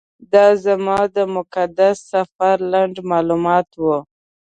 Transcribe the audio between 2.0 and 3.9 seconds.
سفر لنډ معلومات و.